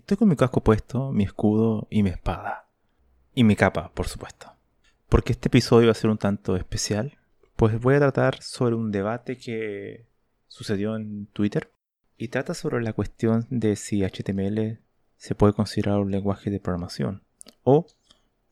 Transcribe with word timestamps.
Estoy 0.00 0.16
con 0.16 0.28
mi 0.28 0.34
casco 0.34 0.62
puesto, 0.62 1.12
mi 1.12 1.24
escudo 1.24 1.86
y 1.90 2.02
mi 2.02 2.08
espada. 2.10 2.66
Y 3.34 3.44
mi 3.44 3.54
capa, 3.54 3.92
por 3.94 4.08
supuesto. 4.08 4.50
Porque 5.08 5.32
este 5.32 5.48
episodio 5.48 5.88
va 5.88 5.92
a 5.92 5.94
ser 5.94 6.10
un 6.10 6.16
tanto 6.16 6.56
especial, 6.56 7.18
pues 7.54 7.78
voy 7.78 7.94
a 7.94 7.98
tratar 7.98 8.42
sobre 8.42 8.74
un 8.74 8.90
debate 8.90 9.36
que 9.36 10.06
sucedió 10.48 10.96
en 10.96 11.26
Twitter 11.26 11.70
y 12.16 12.28
trata 12.28 12.54
sobre 12.54 12.82
la 12.82 12.94
cuestión 12.94 13.46
de 13.50 13.76
si 13.76 14.02
HTML 14.02 14.80
se 15.16 15.34
puede 15.34 15.52
considerar 15.52 16.00
un 16.00 16.10
lenguaje 16.10 16.50
de 16.50 16.60
programación 16.60 17.22
o 17.62 17.86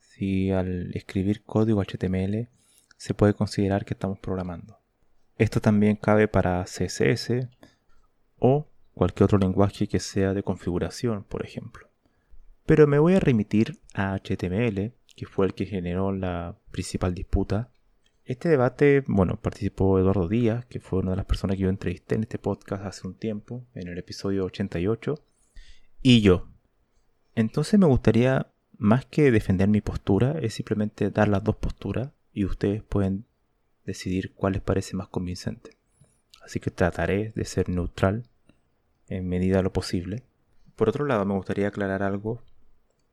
si 0.01 0.51
al 0.51 0.95
escribir 0.95 1.43
código 1.45 1.83
HTML 1.83 2.51
se 2.99 3.15
puede 3.15 3.33
considerar 3.33 3.87
que 3.87 3.95
estamos 3.95 4.19
programando. 4.19 4.79
Esto 5.39 5.61
también 5.61 5.97
cabe 5.97 6.29
para 6.29 6.63
CSS 6.65 7.49
o 8.39 8.68
cualquier 8.99 9.25
otro 9.25 9.39
lenguaje 9.39 9.87
que 9.87 10.01
sea 10.01 10.35
de 10.35 10.43
configuración, 10.43 11.25
por 11.25 11.45
ejemplo. 11.45 11.89
Pero 12.67 12.87
me 12.87 12.99
voy 12.99 13.15
a 13.15 13.21
remitir 13.21 13.79
a 13.95 14.19
HTML, 14.19 14.93
que 15.17 15.27
fue 15.27 15.47
el 15.47 15.55
que 15.55 15.65
generó 15.65 16.13
la 16.13 16.59
principal 16.71 17.15
disputa. 17.15 17.71
Este 18.25 18.49
debate, 18.49 19.05
bueno, 19.07 19.41
participó 19.41 19.99
Eduardo 19.99 20.29
Díaz, 20.29 20.67
que 20.67 20.81
fue 20.81 20.99
una 20.99 21.13
de 21.13 21.17
las 21.17 21.27
personas 21.27 21.57
que 21.57 21.63
yo 21.63 21.71
entrevisté 21.71 22.17
en 22.17 22.25
este 22.25 22.39
podcast 22.39 22.85
hace 22.85 23.07
un 23.07 23.15
tiempo, 23.15 23.65
en 23.75 23.89
el 23.89 23.97
episodio 23.97 24.45
88, 24.45 25.15
y 26.03 26.21
yo. 26.21 26.49
Entonces 27.35 27.79
me 27.79 27.87
gustaría 27.87 28.53
más 28.77 29.07
que 29.07 29.31
defender 29.31 29.69
mi 29.69 29.81
postura, 29.81 30.39
es 30.43 30.55
simplemente 30.55 31.11
dar 31.11 31.29
las 31.29 31.43
dos 31.43 31.57
posturas 31.57 32.11
y 32.33 32.45
ustedes 32.45 32.83
pueden 32.83 33.27
decidir 33.87 34.35
cuál 34.35 34.55
les 34.55 34.63
parece 34.63 34.97
más 34.97 35.09
convincente. 35.09 35.77
Así 36.43 36.61
que 36.61 36.71
trataré 36.71 37.33
de 37.35 37.45
ser 37.45 37.69
neutral 37.69 38.29
en 39.09 39.29
medida 39.29 39.59
de 39.59 39.63
lo 39.63 39.73
posible. 39.73 40.23
Por 40.77 40.89
otro 40.89 41.05
lado, 41.07 41.25
me 41.25 41.35
gustaría 41.35 41.69
aclarar 41.69 42.03
algo 42.03 42.43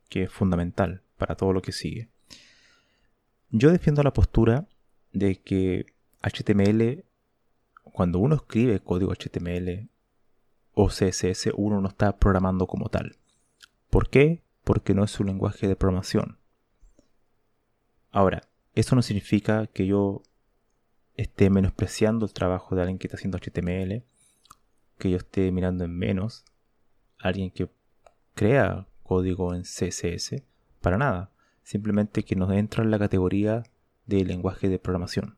que 0.10 0.24
es 0.24 0.32
fundamental 0.32 1.02
para 1.18 1.36
todo 1.36 1.54
lo 1.54 1.62
que 1.62 1.72
sigue. 1.72 2.10
Yo 3.50 3.72
defiendo 3.72 4.04
la 4.04 4.14
postura 4.14 4.68
de 5.14 5.38
que 5.42 5.86
HTML, 6.22 7.06
cuando 7.84 8.20
uno 8.20 8.36
escribe 8.36 8.80
código 8.80 9.14
HTML 9.14 9.90
o 10.74 10.90
CSS, 10.90 11.52
uno 11.56 11.82
no 11.82 11.88
está 11.88 12.18
programando 12.18 12.68
como 12.68 12.90
tal. 12.90 13.16
¿Por 13.90 14.10
qué? 14.10 14.46
porque 14.66 14.96
no 14.96 15.04
es 15.06 15.18
un 15.20 15.28
lenguaje 15.28 15.70
de 15.70 15.78
programación. 15.78 16.38
Ahora, 18.12 18.42
eso 18.74 18.96
no 18.96 19.02
significa 19.02 19.68
que 19.68 19.86
yo 19.86 20.24
esté 21.16 21.50
menospreciando 21.50 22.26
el 22.26 22.34
trabajo 22.34 22.76
de 22.76 22.82
alguien 22.82 22.98
que 22.98 23.08
está 23.08 23.16
haciendo 23.16 23.38
HTML, 23.38 24.04
que 24.98 25.12
yo 25.12 25.18
esté 25.18 25.52
mirando 25.52 25.84
en 25.84 25.98
menos 25.98 26.46
alguien 27.20 27.52
que 27.52 27.70
crea 28.34 28.88
código 29.04 29.54
en 29.54 29.62
CSS, 29.62 30.44
para 30.82 30.98
nada, 30.98 31.32
simplemente 31.64 32.24
que 32.24 32.36
nos 32.36 32.52
entra 32.52 32.84
en 32.84 32.92
la 32.92 33.00
categoría 33.00 33.64
de 34.06 34.24
lenguaje 34.24 34.70
de 34.70 34.80
programación. 34.80 35.38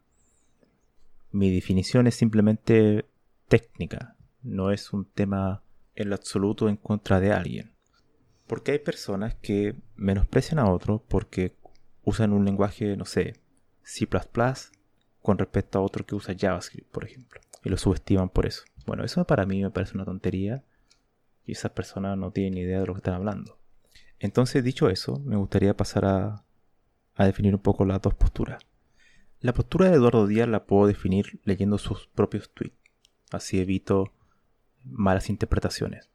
Mi 1.31 1.51
definición 1.51 2.07
es 2.07 2.16
simplemente 2.16 3.06
técnica, 3.47 4.16
no 4.41 4.72
es 4.72 4.94
un 4.94 5.06
tema 5.06 5.63
en 5.95 6.09
lo 6.09 6.16
absoluto 6.16 6.69
en 6.69 6.78
contra 6.78 7.19
de 7.19 7.31
alguien. 7.31 7.74
Porque 8.45 8.72
hay 8.72 8.79
personas 8.79 9.35
que 9.35 9.75
menosprecian 9.95 10.59
a 10.59 10.72
otros 10.72 11.01
porque 11.07 11.56
usan 12.03 12.31
un 12.31 12.45
lenguaje, 12.45 12.95
no 12.95 13.06
sé, 13.06 13.35
C 13.84 14.07
con 15.22 15.38
respecto 15.38 15.79
a 15.79 15.81
otro 15.81 16.06
que 16.06 16.16
usa 16.16 16.35
JavaScript, 16.38 16.89
por 16.89 17.03
ejemplo. 17.03 17.41
Y 17.63 17.69
lo 17.69 17.78
subestiman 17.78 18.29
por 18.29 18.45
eso. 18.45 18.63
Bueno, 18.85 19.03
eso 19.03 19.25
para 19.25 19.45
mí 19.45 19.62
me 19.62 19.72
parece 19.72 19.95
una 19.95 20.06
tontería. 20.06 20.63
Y 21.45 21.53
esas 21.53 21.72
personas 21.72 22.18
no 22.18 22.31
tienen 22.31 22.56
ni 22.56 22.62
idea 22.62 22.79
de 22.81 22.88
lo 22.88 22.94
que 22.94 23.00
están 23.00 23.16
hablando. 23.16 23.57
Entonces, 24.19 24.63
dicho 24.63 24.90
eso, 24.90 25.19
me 25.19 25.35
gustaría 25.35 25.75
pasar 25.75 26.06
a, 26.06 26.44
a 27.16 27.25
definir 27.25 27.53
un 27.56 27.62
poco 27.62 27.85
las 27.85 28.01
dos 28.01 28.13
posturas. 28.16 28.63
La 29.40 29.53
postura 29.53 29.90
de 29.90 29.95
Eduardo 29.95 30.28
Díaz 30.28 30.47
la 30.47 30.66
puedo 30.66 30.88
definir 30.88 31.40
leyendo 31.44 31.78
sus 31.78 32.07
propios 32.07 32.50
tweets. 32.53 32.75
Así 33.31 33.59
evito 33.59 34.13
malas 34.84 35.29
interpretaciones. 35.29 36.09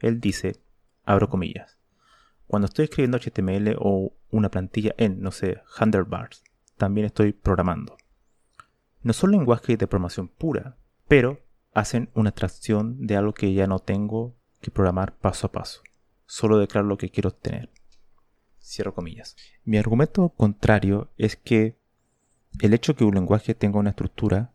Él 0.00 0.20
dice 0.20 0.60
abro 1.04 1.28
comillas. 1.28 1.78
Cuando 2.46 2.66
estoy 2.66 2.84
escribiendo 2.84 3.18
HTML 3.18 3.76
o 3.78 4.12
una 4.30 4.50
plantilla 4.50 4.94
en, 4.96 5.20
no 5.20 5.32
sé, 5.32 5.60
Handlebars, 5.76 6.42
también 6.76 7.06
estoy 7.06 7.32
programando. 7.32 7.97
No 9.02 9.12
son 9.12 9.32
lenguajes 9.32 9.78
de 9.78 9.86
programación 9.86 10.28
pura, 10.28 10.76
pero 11.06 11.40
hacen 11.74 12.10
una 12.14 12.30
abstracción 12.30 13.06
de 13.06 13.16
algo 13.16 13.34
que 13.34 13.52
ya 13.54 13.66
no 13.66 13.78
tengo 13.78 14.34
que 14.60 14.70
programar 14.70 15.16
paso 15.16 15.46
a 15.46 15.52
paso. 15.52 15.82
Solo 16.26 16.58
declaro 16.58 16.86
lo 16.86 16.98
que 16.98 17.10
quiero 17.10 17.30
obtener. 17.30 17.70
Cierro 18.60 18.94
comillas. 18.94 19.36
Mi 19.64 19.78
argumento 19.78 20.30
contrario 20.30 21.10
es 21.16 21.36
que 21.36 21.78
el 22.60 22.74
hecho 22.74 22.96
que 22.96 23.04
un 23.04 23.14
lenguaje 23.14 23.54
tenga 23.54 23.78
una 23.78 23.90
estructura 23.90 24.52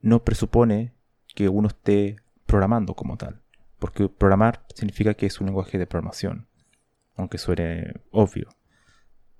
no 0.00 0.22
presupone 0.22 0.92
que 1.34 1.48
uno 1.48 1.68
esté 1.68 2.16
programando 2.46 2.94
como 2.94 3.16
tal 3.16 3.40
porque 3.80 4.08
programar 4.08 4.64
significa 4.74 5.14
que 5.14 5.26
es 5.26 5.40
un 5.40 5.46
lenguaje 5.46 5.78
de 5.78 5.86
programación, 5.86 6.46
aunque 7.16 7.38
suene 7.38 7.94
obvio. 8.12 8.48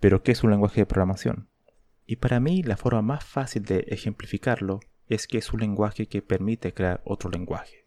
Pero 0.00 0.22
¿qué 0.22 0.32
es 0.32 0.42
un 0.42 0.50
lenguaje 0.50 0.80
de 0.80 0.86
programación? 0.86 1.46
Y 2.10 2.16
para 2.16 2.40
mí 2.40 2.64
la 2.64 2.76
forma 2.76 3.02
más 3.02 3.22
fácil 3.22 3.62
de 3.62 3.84
ejemplificarlo 3.86 4.80
es 5.06 5.28
que 5.28 5.38
es 5.38 5.52
un 5.52 5.60
lenguaje 5.60 6.08
que 6.08 6.22
permite 6.22 6.74
crear 6.74 7.00
otro 7.04 7.30
lenguaje. 7.30 7.84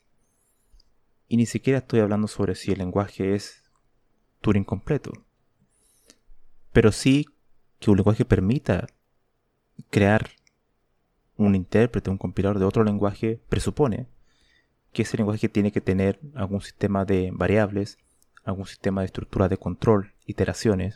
Y 1.28 1.36
ni 1.36 1.46
siquiera 1.46 1.80
estoy 1.80 2.00
hablando 2.00 2.30
sobre 2.30 2.56
si 2.56 2.72
el 2.72 2.78
lenguaje 2.78 3.36
es 3.36 3.66
Turing 4.40 4.64
completo. 4.64 5.12
Pero 6.72 6.94
sí 6.94 7.26
que 7.80 7.92
un 7.92 7.98
lenguaje 7.98 8.24
permita 8.24 8.88
crear 9.90 10.30
un 11.36 11.54
intérprete, 11.54 12.10
un 12.10 12.18
compilador 12.18 12.60
de 12.60 12.66
otro 12.66 12.86
lenguaje, 12.86 13.42
presupone 13.50 14.08
que 14.94 15.02
ese 15.02 15.18
lenguaje 15.18 15.50
tiene 15.50 15.74
que 15.74 15.82
tener 15.82 16.22
algún 16.34 16.62
sistema 16.62 17.04
de 17.04 17.32
variables, 17.34 17.98
algún 18.46 18.68
sistema 18.68 19.02
de 19.02 19.08
estructura 19.08 19.50
de 19.50 19.58
control, 19.58 20.14
iteraciones, 20.26 20.96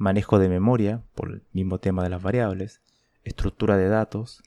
manejo 0.00 0.38
de 0.38 0.48
memoria, 0.48 1.02
por 1.14 1.30
el 1.30 1.42
mismo 1.52 1.78
tema 1.78 2.02
de 2.02 2.08
las 2.08 2.22
variables, 2.22 2.80
estructura 3.22 3.76
de 3.76 3.88
datos. 3.88 4.42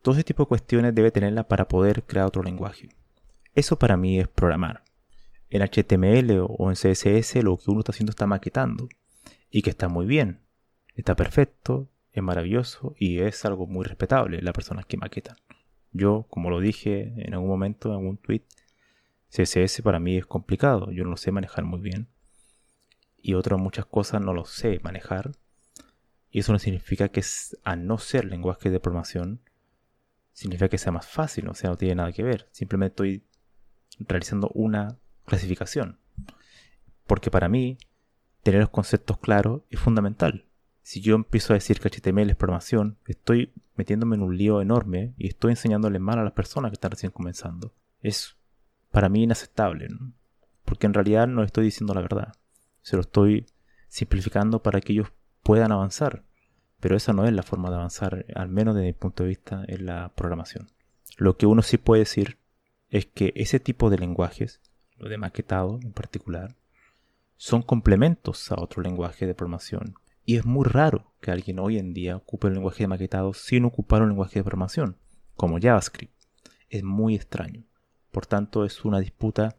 Todo 0.00 0.14
ese 0.14 0.24
tipo 0.24 0.44
de 0.44 0.48
cuestiones 0.48 0.94
debe 0.94 1.10
tenerla 1.10 1.46
para 1.46 1.68
poder 1.68 2.04
crear 2.04 2.26
otro 2.26 2.42
lenguaje. 2.42 2.88
Eso 3.54 3.78
para 3.78 3.98
mí 3.98 4.18
es 4.18 4.28
programar. 4.28 4.82
En 5.50 5.60
HTML 5.60 6.40
o 6.48 6.70
en 6.70 6.74
CSS 6.74 7.42
lo 7.42 7.58
que 7.58 7.70
uno 7.70 7.80
está 7.80 7.92
haciendo 7.92 8.12
está 8.12 8.26
maquetando. 8.26 8.88
Y 9.50 9.60
que 9.60 9.68
está 9.68 9.88
muy 9.88 10.06
bien. 10.06 10.40
Está 10.94 11.14
perfecto, 11.14 11.90
es 12.12 12.22
maravilloso 12.22 12.94
y 12.98 13.18
es 13.18 13.44
algo 13.44 13.66
muy 13.66 13.84
respetable 13.84 14.40
las 14.40 14.54
personas 14.54 14.86
que 14.86 14.96
maquetan. 14.96 15.36
Yo, 15.92 16.26
como 16.30 16.48
lo 16.48 16.60
dije 16.60 17.12
en 17.18 17.34
algún 17.34 17.50
momento, 17.50 17.90
en 17.90 17.96
algún 17.96 18.16
tweet, 18.16 18.42
CSS 19.28 19.82
para 19.82 20.00
mí 20.00 20.16
es 20.16 20.24
complicado, 20.24 20.90
yo 20.92 21.04
no 21.04 21.10
lo 21.10 21.18
sé 21.18 21.30
manejar 21.30 21.64
muy 21.64 21.80
bien. 21.80 22.08
Y 23.26 23.34
otras 23.34 23.58
muchas 23.58 23.86
cosas 23.86 24.20
no 24.20 24.32
lo 24.32 24.44
sé 24.44 24.78
manejar. 24.84 25.32
Y 26.30 26.38
eso 26.38 26.52
no 26.52 26.60
significa 26.60 27.08
que 27.08 27.24
a 27.64 27.74
no 27.74 27.98
ser 27.98 28.24
lenguaje 28.24 28.70
de 28.70 28.78
programación, 28.78 29.40
significa 30.32 30.68
que 30.68 30.78
sea 30.78 30.92
más 30.92 31.08
fácil, 31.08 31.48
o 31.48 31.54
sea, 31.54 31.70
no 31.70 31.76
tiene 31.76 31.96
nada 31.96 32.12
que 32.12 32.22
ver. 32.22 32.48
Simplemente 32.52 32.92
estoy 32.92 33.24
realizando 33.98 34.48
una 34.54 34.96
clasificación. 35.24 35.98
Porque 37.08 37.32
para 37.32 37.48
mí, 37.48 37.78
tener 38.44 38.60
los 38.60 38.70
conceptos 38.70 39.18
claros 39.18 39.62
es 39.70 39.80
fundamental. 39.80 40.46
Si 40.82 41.00
yo 41.00 41.16
empiezo 41.16 41.52
a 41.52 41.54
decir 41.54 41.80
que 41.80 41.90
HTML 41.90 42.30
es 42.30 42.36
programación, 42.36 42.96
estoy 43.08 43.52
metiéndome 43.74 44.14
en 44.14 44.22
un 44.22 44.38
lío 44.38 44.62
enorme 44.62 45.14
y 45.16 45.26
estoy 45.26 45.50
enseñándole 45.50 45.98
mal 45.98 46.20
a 46.20 46.22
las 46.22 46.32
personas 46.32 46.70
que 46.70 46.74
están 46.74 46.92
recién 46.92 47.10
comenzando. 47.10 47.74
Es 48.02 48.36
para 48.92 49.08
mí 49.08 49.24
inaceptable, 49.24 49.88
porque 50.64 50.86
en 50.86 50.94
realidad 50.94 51.26
no 51.26 51.42
estoy 51.42 51.64
diciendo 51.64 51.92
la 51.92 52.02
verdad. 52.02 52.32
Se 52.86 52.94
lo 52.94 53.02
estoy 53.02 53.46
simplificando 53.88 54.62
para 54.62 54.80
que 54.80 54.92
ellos 54.92 55.08
puedan 55.42 55.72
avanzar. 55.72 56.22
Pero 56.78 56.96
esa 56.96 57.12
no 57.12 57.26
es 57.26 57.32
la 57.32 57.42
forma 57.42 57.68
de 57.68 57.74
avanzar, 57.74 58.26
al 58.36 58.48
menos 58.48 58.76
desde 58.76 58.86
mi 58.86 58.92
punto 58.92 59.24
de 59.24 59.30
vista, 59.30 59.64
en 59.66 59.86
la 59.86 60.12
programación. 60.14 60.70
Lo 61.16 61.36
que 61.36 61.46
uno 61.46 61.62
sí 61.62 61.78
puede 61.78 62.02
decir 62.02 62.38
es 62.88 63.06
que 63.06 63.32
ese 63.34 63.58
tipo 63.58 63.90
de 63.90 63.98
lenguajes, 63.98 64.60
lo 64.98 65.08
de 65.08 65.18
maquetado 65.18 65.80
en 65.82 65.92
particular, 65.94 66.54
son 67.36 67.62
complementos 67.62 68.52
a 68.52 68.54
otro 68.56 68.84
lenguaje 68.84 69.26
de 69.26 69.34
programación. 69.34 69.96
Y 70.24 70.36
es 70.36 70.44
muy 70.44 70.64
raro 70.64 71.12
que 71.20 71.32
alguien 71.32 71.58
hoy 71.58 71.78
en 71.78 71.92
día 71.92 72.14
ocupe 72.14 72.46
el 72.46 72.54
lenguaje 72.54 72.84
de 72.84 72.88
maquetado 72.88 73.34
sin 73.34 73.64
ocupar 73.64 74.02
un 74.02 74.10
lenguaje 74.10 74.38
de 74.38 74.44
programación, 74.44 74.96
como 75.34 75.58
JavaScript. 75.60 76.14
Es 76.70 76.84
muy 76.84 77.16
extraño. 77.16 77.64
Por 78.12 78.26
tanto, 78.26 78.64
es 78.64 78.84
una 78.84 79.00
disputa 79.00 79.56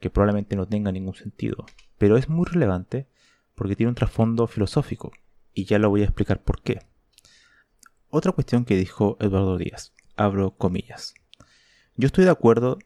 que 0.00 0.10
probablemente 0.10 0.56
no 0.56 0.66
tenga 0.66 0.90
ningún 0.90 1.14
sentido. 1.14 1.64
Pero 1.98 2.16
es 2.16 2.28
muy 2.28 2.46
relevante 2.46 3.06
porque 3.54 3.76
tiene 3.76 3.90
un 3.90 3.96
trasfondo 3.96 4.46
filosófico. 4.46 5.12
Y 5.52 5.64
ya 5.64 5.78
lo 5.78 5.90
voy 5.90 6.02
a 6.02 6.04
explicar 6.04 6.40
por 6.42 6.62
qué. 6.62 6.80
Otra 8.10 8.32
cuestión 8.32 8.64
que 8.64 8.76
dijo 8.76 9.16
Eduardo 9.20 9.58
Díaz, 9.58 9.92
abro 10.16 10.52
comillas. 10.52 11.14
Yo 11.96 12.06
estoy 12.06 12.24
de 12.24 12.30
acuerdo 12.30 12.78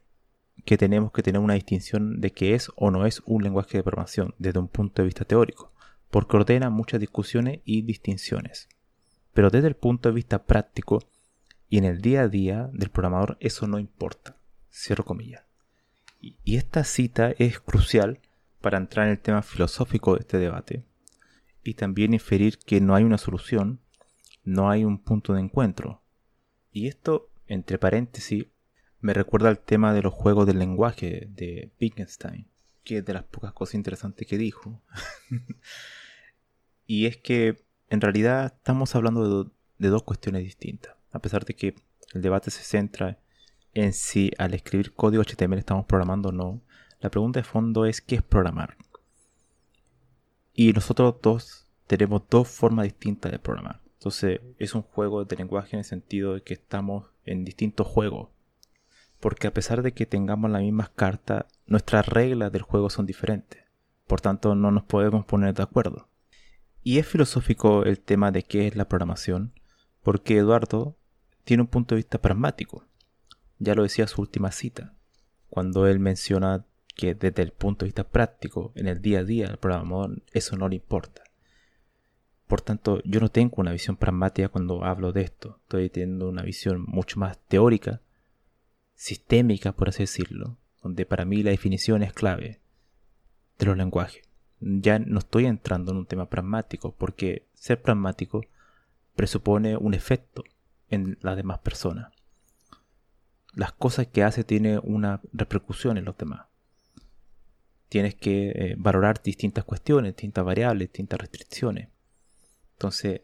que 0.65 0.79
tenemos 0.79 1.13
que 1.13 1.23
tener 1.23 1.41
una 1.41 1.55
distinción 1.55 2.21
de 2.21 2.33
qué 2.33 2.55
es 2.55 2.71
o 2.77 2.91
no 2.91 3.07
es 3.07 3.23
un 3.27 3.43
lenguaje 3.43 3.77
de 3.77 3.83
programación 3.83 4.35
desde 4.39 4.59
un 4.59 4.69
punto 4.69 5.03
de 5.03 5.07
vista 5.07 5.25
teórico, 5.25 5.73
porque 6.11 6.37
ordena 6.37 6.71
muchas 6.71 7.01
discusiones 7.01 7.61
y 7.65 7.83
distinciones. 7.83 8.69
Pero 9.35 9.51
desde 9.51 9.69
el 9.69 9.77
punto 9.77 10.09
de 10.09 10.15
vista 10.15 10.45
práctico 10.45 11.01
y 11.69 11.79
en 11.79 11.85
el 11.85 12.01
día 12.01 12.23
a 12.23 12.29
día 12.29 12.71
del 12.73 12.91
programador 12.91 13.37
eso 13.41 13.67
no 13.67 13.79
importa. 13.79 14.37
Cierro 14.73 15.05
comillas. 15.05 15.43
Y 16.21 16.57
esta 16.57 16.85
cita 16.85 17.33
es 17.39 17.61
crucial 17.61 18.21
para 18.63 18.79
entrar 18.79 19.07
en 19.07 19.13
el 19.13 19.19
tema 19.19 19.43
filosófico 19.43 20.15
de 20.15 20.21
este 20.21 20.39
debate 20.39 20.85
y 21.63 21.75
también 21.75 22.15
inferir 22.15 22.59
que 22.59 22.81
no 22.81 22.95
hay 22.95 23.05
una 23.05 23.19
solución, 23.19 23.81
no 24.45 24.71
hay 24.71 24.85
un 24.85 24.99
punto 24.99 25.35
de 25.35 25.41
encuentro. 25.41 26.03
Y 26.73 26.89
esto, 26.89 27.31
entre 27.47 27.79
paréntesis, 27.79 28.47
me 29.01 29.13
recuerda 29.13 29.49
al 29.49 29.59
tema 29.59 29.93
de 29.93 30.03
los 30.03 30.15
juegos 30.15 30.47
del 30.47 30.59
lenguaje 30.59 31.29
de 31.31 31.73
Wittgenstein, 31.81 32.49
que 32.85 32.99
es 32.99 33.05
de 33.05 33.13
las 33.13 33.25
pocas 33.25 33.53
cosas 33.53 33.75
interesantes 33.75 34.27
que 34.27 34.39
dijo. 34.39 34.81
y 36.87 37.07
es 37.07 37.17
que 37.17 37.65
en 37.91 38.01
realidad 38.01 38.55
estamos 38.57 38.95
hablando 38.95 39.45
de, 39.45 39.51
de, 39.79 39.89
dos 39.89 40.03
cuestiones 40.03 40.45
distintas, 40.45 40.97
a 41.11 41.19
pesar 41.19 41.45
de 41.45 41.55
que 41.55 41.75
el 42.15 42.23
debate 42.23 42.51
se 42.51 42.63
centra 42.63 43.19
en 43.75 43.93
si 43.93 44.31
al 44.39 44.55
escribir 44.55 44.95
código 44.95 45.23
HTML 45.23 45.59
estamos 45.59 45.87
programando 45.87 46.31
o 46.31 46.33
no. 46.33 46.63
La 47.03 47.11
pregunta 47.11 47.41
de 47.41 47.45
fondo 47.45 47.85
es 47.85 48.01
¿qué 48.01 48.15
es 48.15 48.23
programar? 48.23 48.79
Y 50.55 50.73
nosotros 50.73 51.17
dos 51.21 51.67
tenemos 51.87 52.23
dos 52.31 52.49
formas 52.49 52.85
distintas 52.85 53.31
de 53.31 53.39
programar. 53.39 53.83
Entonces 53.99 54.41
es 54.59 54.75
un 54.75 54.81
juego 54.83 55.27
de 55.27 55.37
lenguaje 55.37 55.77
en 55.77 55.81
el 55.81 55.85
sentido 55.85 56.33
de 56.33 56.43
que 56.43 56.55
estamos 56.55 57.11
en 57.27 57.45
distintos 57.45 57.87
juegos 57.87 58.31
porque 59.23 59.47
a 59.47 59.55
pesar 59.55 59.83
de 59.83 59.93
que 59.93 60.05
tengamos 60.05 60.51
las 60.51 60.63
mismas 60.63 60.91
cartas, 60.91 61.45
nuestras 61.67 62.09
reglas 62.09 62.51
del 62.51 62.63
juego 62.63 62.91
son 62.91 63.07
diferentes. 63.07 63.63
Por 64.09 64.21
tanto, 64.21 64.57
no 64.57 64.73
nos 64.73 64.83
podemos 64.83 65.25
poner 65.25 65.55
de 65.55 65.63
acuerdo. 65.63 66.09
Y 66.83 66.99
es 66.99 67.07
filosófico 67.07 67.85
el 67.85 68.01
tema 68.01 68.33
de 68.33 68.43
qué 68.43 68.67
es 68.67 68.75
la 68.75 68.89
programación, 68.89 69.53
porque 70.03 70.39
Eduardo 70.39 70.97
tiene 71.45 71.63
un 71.63 71.69
punto 71.69 71.95
de 71.95 72.01
vista 72.01 72.21
pragmático. 72.21 72.85
Ya 73.61 73.77
lo 73.77 73.85
decía 73.85 74.09
su 74.09 74.21
última 74.21 74.51
cita, 74.51 74.93
cuando 75.49 75.87
él 75.87 76.01
menciona 76.01 76.67
que 76.95 77.15
desde 77.15 77.43
el 77.43 77.53
punto 77.53 77.85
de 77.85 77.89
vista 77.89 78.05
práctico, 78.05 78.73
en 78.75 78.89
el 78.89 79.01
día 79.01 79.21
a 79.21 79.25
día, 79.25 79.49
al 79.49 79.59
programador 79.59 80.23
eso 80.33 80.57
no 80.57 80.69
le 80.69 80.77
importa. 80.77 81.23
Por 82.47 82.61
tanto, 82.61 83.01
yo 83.05 83.21
no 83.21 83.31
tengo 83.31 83.55
una 83.57 83.73
visión 83.73 83.97
pragmática 83.97 84.49
cuando 84.49 84.85
hablo 84.85 85.13
de 85.13 85.23
esto. 85.23 85.59
Estoy 85.63 85.89
teniendo 85.89 86.29
una 86.29 86.43
visión 86.43 86.85
mucho 86.87 87.19
más 87.19 87.39
teórica 87.49 88.01
sistémica, 88.95 89.73
por 89.73 89.89
así 89.89 90.03
decirlo, 90.03 90.59
donde 90.83 91.07
para 91.07 91.25
mí 91.25 91.43
la 91.43 91.51
definición 91.51 92.03
es 92.03 92.13
clave 92.13 92.61
de 93.59 93.67
los 93.67 93.77
lenguajes. 93.77 94.23
Ya 94.61 94.99
no 94.99 95.19
estoy 95.19 95.47
entrando 95.47 95.93
en 95.93 95.99
un 95.99 96.07
tema 96.07 96.29
pragmático, 96.29 96.95
porque 96.95 97.47
ser 97.55 97.83
pragmático 97.83 98.43
presupone 99.17 99.77
un 99.77 99.95
efecto 99.95 100.45
en 100.89 101.19
las 101.21 101.37
demás 101.37 101.59
personas. 101.61 102.13
Las 103.55 103.73
cosas 103.73 104.07
que 104.07 104.23
hace 104.23 104.45
tienen 104.45 104.81
una 104.85 105.21
repercusión 105.33 105.97
en 105.97 106.05
los 106.05 106.17
demás. 106.17 106.52
Tienes 107.93 108.15
que 108.15 108.49
eh, 108.49 108.75
valorar 108.79 109.23
distintas 109.23 109.67
cuestiones, 109.67 110.15
distintas 110.15 110.43
variables, 110.47 110.89
distintas 110.89 111.21
restricciones. 111.21 111.89
Entonces, 112.73 113.21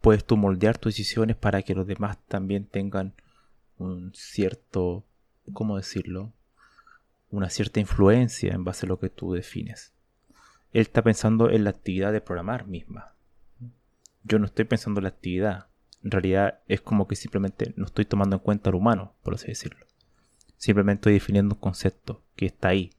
puedes 0.00 0.24
tú 0.24 0.36
moldear 0.36 0.78
tus 0.78 0.92
decisiones 0.92 1.34
para 1.34 1.62
que 1.62 1.74
los 1.74 1.88
demás 1.88 2.16
también 2.28 2.66
tengan 2.66 3.14
un 3.78 4.12
cierto, 4.14 5.02
¿cómo 5.52 5.76
decirlo? 5.76 6.32
Una 7.32 7.50
cierta 7.50 7.80
influencia 7.80 8.54
en 8.54 8.62
base 8.62 8.86
a 8.86 8.88
lo 8.88 9.00
que 9.00 9.10
tú 9.10 9.32
defines. 9.32 9.92
Él 10.72 10.82
está 10.82 11.02
pensando 11.02 11.50
en 11.50 11.64
la 11.64 11.70
actividad 11.70 12.12
de 12.12 12.20
programar 12.20 12.68
misma. 12.68 13.16
Yo 14.22 14.38
no 14.38 14.46
estoy 14.46 14.66
pensando 14.66 15.00
en 15.00 15.02
la 15.02 15.10
actividad. 15.10 15.66
En 16.04 16.12
realidad 16.12 16.60
es 16.68 16.80
como 16.80 17.08
que 17.08 17.16
simplemente 17.16 17.74
no 17.74 17.86
estoy 17.86 18.04
tomando 18.04 18.36
en 18.36 18.40
cuenta 18.40 18.70
al 18.70 18.76
humano, 18.76 19.14
por 19.24 19.34
así 19.34 19.48
decirlo. 19.48 19.84
Simplemente 20.58 21.00
estoy 21.00 21.14
definiendo 21.14 21.56
un 21.56 21.60
concepto 21.60 22.22
que 22.36 22.46
está 22.46 22.68
ahí. 22.68 22.92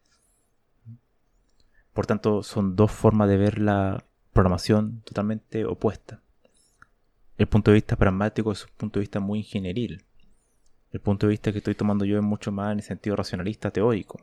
Por 1.93 2.05
tanto, 2.05 2.43
son 2.43 2.75
dos 2.75 2.91
formas 2.91 3.27
de 3.27 3.37
ver 3.37 3.59
la 3.59 4.05
programación 4.33 5.01
totalmente 5.03 5.65
opuestas. 5.65 6.19
El 7.37 7.47
punto 7.47 7.71
de 7.71 7.75
vista 7.75 7.95
pragmático 7.95 8.51
es 8.51 8.63
un 8.63 8.71
punto 8.77 8.99
de 8.99 9.01
vista 9.01 9.19
muy 9.19 9.39
ingenieril 9.39 10.05
el 10.91 10.99
punto 10.99 11.25
de 11.25 11.31
vista 11.31 11.51
que 11.51 11.59
estoy 11.59 11.75
tomando 11.75 12.03
yo 12.03 12.17
es 12.17 12.23
mucho 12.23 12.51
más 12.51 12.73
en 12.73 12.79
el 12.79 12.83
sentido 12.83 13.15
racionalista 13.15 13.71
teórico. 13.71 14.19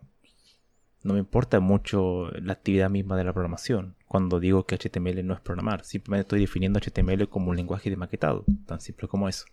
No 1.03 1.15
me 1.15 1.21
importa 1.21 1.61
mucho 1.61 2.31
la 2.43 2.53
actividad 2.53 2.91
misma 2.91 3.17
de 3.17 3.25
la 3.25 3.33
programación 3.33 3.95
cuando 4.07 4.39
digo 4.39 4.67
que 4.67 4.77
HTML 4.77 5.27
no 5.27 5.33
es 5.33 5.41
programar. 5.41 5.85
Simplemente 5.85 6.23
estoy 6.23 6.41
definiendo 6.41 6.79
HTML 6.79 7.29
como 7.29 7.51
un 7.51 7.57
lenguaje 7.57 7.89
de 7.89 7.97
maquetado, 7.97 8.45
tan 8.67 8.81
simple 8.81 9.09
como 9.09 9.29
eso. 9.29 9.47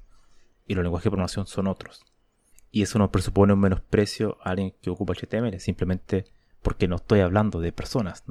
Y 0.68 0.74
los 0.74 0.84
lenguajes 0.84 1.06
de 1.06 1.12
programación 1.12 1.48
son 1.48 1.68
otros. 1.68 2.04
Y 2.72 2.82
eso 2.82 3.00
no 3.00 3.12
presupone 3.12 3.54
un 3.54 3.60
menosprecio 3.60 4.38
a 4.42 4.50
alguien 4.50 4.74
que 4.82 4.90
ocupa 4.90 5.14
HTML, 5.14 5.60
simplemente 5.60 6.26
porque 6.66 6.88
no 6.88 6.96
estoy 6.96 7.20
hablando 7.20 7.62
de 7.62 7.72
personas. 7.72 8.24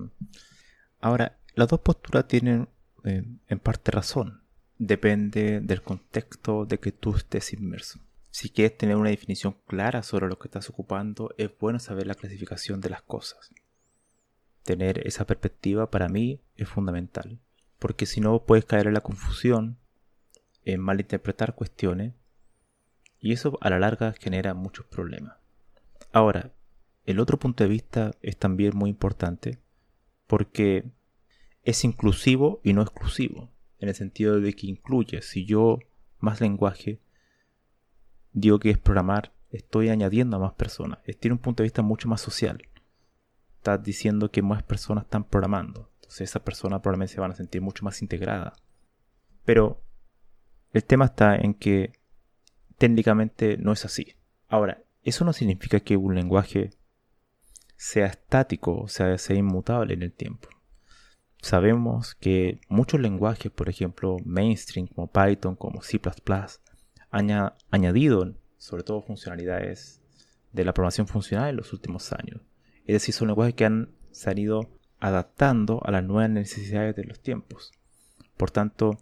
Ahora, 1.01 1.39
las 1.55 1.69
dos 1.69 1.79
posturas 1.79 2.27
tienen 2.27 2.69
eh, 3.05 3.23
en 3.47 3.59
parte 3.61 3.93
razón. 3.93 4.43
Depende 4.77 5.61
del 5.61 5.83
contexto 5.83 6.67
de 6.67 6.81
que 6.81 6.91
tú 6.91 7.15
estés 7.15 7.53
inmerso. 7.53 8.01
Si 8.31 8.51
quieres 8.51 8.77
tener 8.77 8.97
una 8.97 9.11
definición 9.11 9.55
clara 9.69 10.03
sobre 10.03 10.27
lo 10.27 10.37
que 10.37 10.49
estás 10.49 10.69
ocupando, 10.69 11.33
es 11.39 11.49
bueno 11.61 11.79
saber 11.79 12.09
la 12.09 12.17
clasificación 12.17 12.81
de 12.81 12.91
las 12.91 13.03
cosas. 13.03 13.53
Tener 14.65 15.07
esa 15.07 15.29
perspectiva 15.29 15.89
para 15.93 16.09
mí 16.09 16.41
es 16.57 16.69
fundamental, 16.69 17.39
porque 17.79 18.05
si 18.05 18.21
no 18.21 18.45
puedes 18.45 18.65
caer 18.65 18.89
en 18.89 18.95
la 18.95 19.01
confusión, 19.01 19.79
en 20.65 20.81
malinterpretar 20.81 21.55
cuestiones, 21.55 22.15
y 23.21 23.33
eso 23.33 23.59
a 23.61 23.71
la 23.71 23.79
larga 23.79 24.13
genera 24.19 24.55
muchos 24.55 24.87
problemas. 24.87 25.37
Ahora, 26.11 26.51
el 27.05 27.21
otro 27.21 27.39
punto 27.39 27.65
de 27.65 27.71
vista 27.71 28.13
es 28.23 28.37
también 28.37 28.77
muy 28.77 28.91
importante, 28.91 29.59
porque 30.27 30.85
es 31.63 31.85
inclusivo 31.85 32.61
y 32.63 32.73
no 32.73 32.83
exclusivo, 32.83 33.51
en 33.79 33.89
el 33.89 33.95
sentido 33.95 34.41
de 34.41 34.55
que 34.55 34.67
incluye, 34.67 35.23
si 35.23 35.45
yo 35.45 35.79
más 36.19 36.41
lenguaje, 36.41 37.01
digo 38.33 38.59
que 38.59 38.71
es 38.71 38.79
programar, 38.79 39.33
estoy 39.51 39.89
añadiendo 39.89 40.37
a 40.37 40.41
más 40.41 40.53
personas. 40.55 41.01
Tiene 41.21 41.35
un 41.35 41.41
punto 41.41 41.63
de 41.63 41.67
vista 41.67 41.83
mucho 41.83 42.09
más 42.09 42.21
social. 42.21 42.63
Estás 43.57 43.83
diciendo 43.83 44.31
que 44.31 44.43
más 44.43 44.63
personas 44.63 45.05
están 45.05 45.25
programando. 45.25 45.91
Entonces 45.97 46.31
esas 46.31 46.43
personas 46.43 46.81
probablemente 46.81 47.15
se 47.15 47.21
van 47.21 47.31
a 47.31 47.37
sentir 47.37 47.63
mucho 47.63 47.85
más 47.85 48.03
integradas. 48.03 48.55
Pero 49.45 49.83
el 50.73 50.85
tema 50.85 51.07
está 51.07 51.37
en 51.37 51.55
que 51.55 51.93
técnicamente 52.79 53.57
no 53.59 53.73
es 53.73 53.85
así. 53.85 54.17
Ahora, 54.49 54.83
eso 55.03 55.25
no 55.25 55.33
significa 55.33 55.81
que 55.81 55.97
un 55.97 56.15
lenguaje 56.15 56.71
sea 57.77 58.07
estático, 58.07 58.77
o 58.81 58.89
sea, 58.89 59.17
inmutable 59.31 59.95
en 59.95 60.03
el 60.03 60.13
tiempo. 60.13 60.49
Sabemos 61.43 62.15
que 62.15 62.61
muchos 62.69 63.01
lenguajes, 63.01 63.53
por 63.53 63.69
ejemplo, 63.69 64.17
mainstream 64.25 64.87
como 64.87 65.11
Python, 65.11 65.57
como 65.57 65.83
C++, 65.83 66.01
añadido 67.11 68.35
sobre 68.57 68.83
todo 68.83 69.03
funcionalidades 69.03 70.01
de 70.53 70.65
la 70.65 70.73
programación 70.73 71.07
funcional 71.07 71.51
en 71.51 71.57
los 71.57 71.73
últimos 71.73 72.13
años. 72.13 72.41
Es 72.87 72.95
decir, 72.95 73.15
son 73.15 73.29
lenguajes 73.29 73.55
que 73.55 73.67
han 73.67 73.95
se 74.15 74.31
han 74.31 74.39
ido 74.39 74.71
adaptando 75.01 75.81
a 75.85 75.91
las 75.91 76.05
nuevas 76.05 76.31
necesidades 76.31 76.95
de 76.97 77.05
los 77.05 77.21
tiempos. 77.21 77.73
Por 78.37 78.51
tanto, 78.51 78.99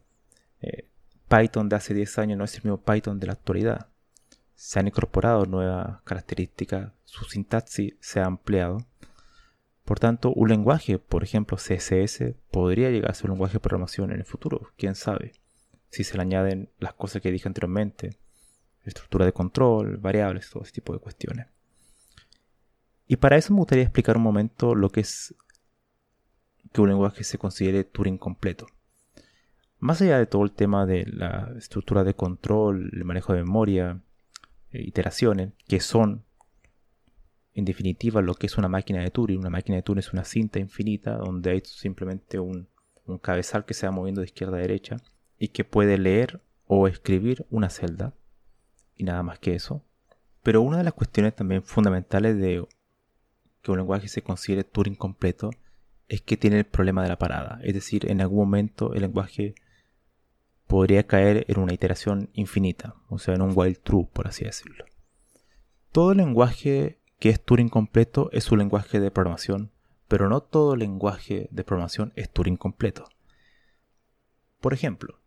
eh, 0.61 0.89
Python 1.29 1.69
de 1.69 1.77
hace 1.77 1.95
10 1.95 2.19
años 2.19 2.39
no 2.39 2.45
es 2.45 2.55
el 2.57 2.63
mismo 2.65 2.83
Python 2.83 3.21
de 3.21 3.27
la 3.27 3.35
actualidad. 3.35 3.89
Se 4.63 4.79
han 4.79 4.87
incorporado 4.87 5.45
nuevas 5.45 6.03
características, 6.03 6.93
su 7.05 7.25
sintaxis 7.25 7.95
se 7.99 8.21
ha 8.21 8.27
ampliado. 8.27 8.87
Por 9.85 9.99
tanto, 9.99 10.33
un 10.33 10.51
lenguaje, 10.51 11.01
por 11.01 11.25
ejemplo 11.25 11.57
CSS, 11.57 12.37
podría 12.53 12.89
llegar 12.91 13.11
a 13.11 13.15
ser 13.15 13.27
un 13.27 13.35
lenguaje 13.35 13.55
de 13.55 13.61
programación 13.61 14.13
en 14.13 14.21
el 14.21 14.25
futuro, 14.25 14.71
quién 14.79 14.95
sabe, 14.95 15.33
si 15.91 16.05
se 16.05 16.17
le 16.17 16.23
añaden 16.23 16.71
las 16.79 16.95
cosas 16.95 17.21
que 17.21 17.33
dije 17.33 17.49
anteriormente, 17.49 18.17
estructura 18.85 19.27
de 19.27 19.33
control, 19.33 19.97
variables, 19.97 20.49
todo 20.49 20.63
ese 20.63 20.71
tipo 20.71 20.93
de 20.93 21.01
cuestiones. 21.01 21.49
Y 23.09 23.17
para 23.17 23.39
eso 23.39 23.53
me 23.53 23.59
gustaría 23.59 23.83
explicar 23.83 24.17
un 24.17 24.23
momento 24.23 24.77
lo 24.77 24.91
que 24.91 25.01
es 25.01 25.35
que 26.73 26.81
un 26.81 26.89
lenguaje 26.89 27.25
se 27.25 27.37
considere 27.37 27.83
Turing 27.83 28.17
completo. 28.17 28.69
Más 29.81 30.01
allá 30.01 30.19
de 30.19 30.27
todo 30.27 30.45
el 30.45 30.53
tema 30.53 30.87
de 30.87 31.05
la 31.05 31.53
estructura 31.59 32.05
de 32.05 32.15
control, 32.15 32.91
el 32.93 33.05
manejo 33.05 33.33
de 33.33 33.43
memoria, 33.43 34.01
iteraciones, 34.73 35.53
que 35.67 35.81
son 35.81 36.25
en 37.55 37.65
definitiva 37.65 38.23
lo 38.23 38.35
que 38.35 38.47
es 38.47 38.57
una 38.57 38.69
máquina 38.69 39.03
de 39.03 39.11
Turing. 39.11 39.41
Una 39.41 39.51
máquina 39.51 39.77
de 39.77 39.83
Turing 39.83 40.01
es 40.01 40.13
una 40.13 40.25
cinta 40.25 40.59
infinita 40.59 41.17
donde 41.17 41.51
hay 41.51 41.63
simplemente 41.65 42.39
un, 42.39 42.69
un 43.07 43.19
cabezal 43.19 43.65
que 43.65 43.75
se 43.75 43.87
va 43.87 43.93
moviendo 43.93 44.21
de 44.21 44.27
izquierda 44.27 44.57
a 44.57 44.61
derecha 44.61 44.97
y 45.39 45.49
que 45.49 45.65
puede 45.65 45.99
leer 45.99 46.41
o 46.67 46.89
escribir 46.89 47.45
una 47.51 47.69
celda 47.69 48.15
y 48.97 49.05
nada 49.05 49.23
más 49.23 49.39
que 49.39 49.55
eso. 49.55 49.85
Pero 50.43 50.63
una 50.63 50.79
de 50.79 50.85
las 50.85 50.95
cuestiones 50.95 51.35
también 51.35 51.63
fundamentales 51.63 52.37
de 52.39 52.67
que 53.63 53.71
un 53.71 53.79
lenguaje 53.79 54.09
se 54.09 54.23
considere 54.23 54.65
Turing 54.65 54.97
completo 54.97 55.51
es 56.09 56.21
que 56.23 56.37
tiene 56.37 56.59
el 56.59 56.65
problema 56.65 57.03
de 57.03 57.09
la 57.09 57.19
parada. 57.19 57.61
Es 57.63 57.75
decir, 57.75 58.11
en 58.11 58.21
algún 58.21 58.39
momento 58.39 58.93
el 58.95 59.03
lenguaje 59.03 59.55
podría 60.67 61.07
caer 61.07 61.45
en 61.49 61.61
una 61.61 61.75
iteración 61.75 62.31
infinita, 62.33 62.95
o 63.09 63.19
sea, 63.19 63.35
en 63.35 63.43
un 63.43 63.53
while 63.55 63.75
true, 63.77 64.09
por 64.13 64.27
así 64.27 64.45
decirlo. 64.45 64.85
Todo 65.93 66.15
lenguaje 66.15 66.99
que 67.19 67.29
es 67.29 67.43
Turing 67.43 67.69
completo 67.69 68.31
es 68.33 68.51
un 68.51 68.59
lenguaje 68.59 68.99
de 68.99 69.11
programación, 69.11 69.71
pero 70.09 70.29
no 70.29 70.41
todo 70.41 70.77
lenguaje 70.77 71.49
de 71.51 71.65
programación 71.65 72.13
es 72.17 72.31
Turing 72.31 72.57
completo. 72.57 73.05
Por 74.61 74.73
ejemplo, 74.73 75.19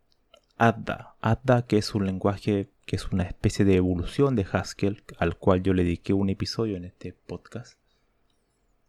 Adda. 0.58 1.16
Adda, 1.20 1.66
que 1.66 1.76
es 1.78 1.94
un 1.94 2.06
lenguaje 2.06 2.70
que 2.86 2.96
es 2.96 3.12
una 3.12 3.24
especie 3.24 3.64
de 3.64 3.76
evolución 3.76 4.36
de 4.36 4.46
Haskell, 4.50 5.04
al 5.18 5.36
cual 5.36 5.62
yo 5.62 5.74
le 5.74 5.84
dediqué 5.84 6.12
un 6.12 6.30
episodio 6.30 6.76
en 6.76 6.84
este 6.84 7.12
podcast. 7.12 7.78